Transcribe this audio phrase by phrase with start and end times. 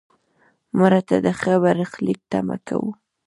[0.77, 2.91] مړه ته د ښه برخلیک تمه کوو